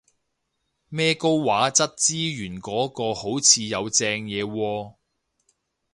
[0.89, 4.95] 咩高畫質資源嗰個好似有正嘢喎